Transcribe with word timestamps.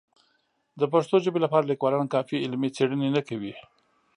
د 0.79 0.81
پښتو 0.93 1.15
ژبې 1.25 1.39
لپاره 1.45 1.69
لیکوالان 1.71 2.07
کافي 2.15 2.35
علمي 2.43 2.69
څېړنې 2.75 3.09
نه 3.15 3.21
کوي. 3.29 3.53